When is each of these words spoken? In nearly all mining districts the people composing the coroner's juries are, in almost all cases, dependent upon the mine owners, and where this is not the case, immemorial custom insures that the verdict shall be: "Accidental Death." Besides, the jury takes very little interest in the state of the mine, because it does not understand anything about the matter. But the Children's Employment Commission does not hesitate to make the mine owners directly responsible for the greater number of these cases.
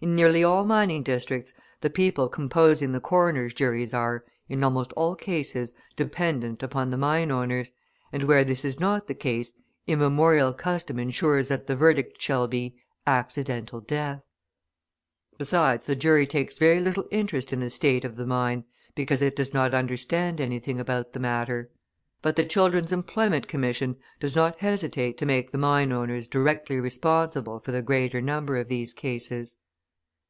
In 0.00 0.14
nearly 0.14 0.44
all 0.44 0.64
mining 0.64 1.02
districts 1.02 1.52
the 1.80 1.90
people 1.90 2.28
composing 2.28 2.92
the 2.92 3.00
coroner's 3.00 3.52
juries 3.52 3.92
are, 3.92 4.24
in 4.48 4.62
almost 4.62 4.92
all 4.92 5.16
cases, 5.16 5.74
dependent 5.96 6.62
upon 6.62 6.90
the 6.90 6.96
mine 6.96 7.32
owners, 7.32 7.72
and 8.12 8.22
where 8.22 8.44
this 8.44 8.64
is 8.64 8.78
not 8.78 9.08
the 9.08 9.14
case, 9.16 9.54
immemorial 9.88 10.52
custom 10.52 11.00
insures 11.00 11.48
that 11.48 11.66
the 11.66 11.74
verdict 11.74 12.22
shall 12.22 12.46
be: 12.46 12.76
"Accidental 13.08 13.80
Death." 13.80 14.22
Besides, 15.36 15.86
the 15.86 15.96
jury 15.96 16.28
takes 16.28 16.58
very 16.58 16.78
little 16.78 17.08
interest 17.10 17.52
in 17.52 17.58
the 17.58 17.68
state 17.68 18.04
of 18.04 18.14
the 18.14 18.24
mine, 18.24 18.62
because 18.94 19.20
it 19.20 19.34
does 19.34 19.52
not 19.52 19.74
understand 19.74 20.40
anything 20.40 20.78
about 20.78 21.10
the 21.10 21.18
matter. 21.18 21.72
But 22.22 22.36
the 22.36 22.44
Children's 22.44 22.92
Employment 22.92 23.48
Commission 23.48 23.96
does 24.20 24.36
not 24.36 24.60
hesitate 24.60 25.18
to 25.18 25.26
make 25.26 25.50
the 25.50 25.58
mine 25.58 25.90
owners 25.90 26.28
directly 26.28 26.78
responsible 26.78 27.58
for 27.58 27.72
the 27.72 27.82
greater 27.82 28.20
number 28.22 28.58
of 28.58 28.68
these 28.68 28.92
cases. 28.94 29.56